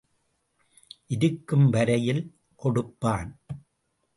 [1.07, 2.23] இருக்கும் வரையில்
[2.55, 3.31] கொடுப்பான்.